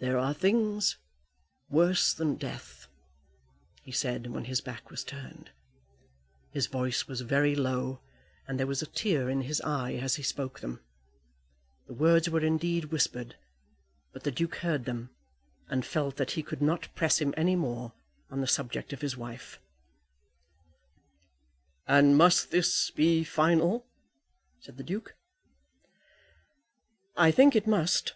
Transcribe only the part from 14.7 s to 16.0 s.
them, and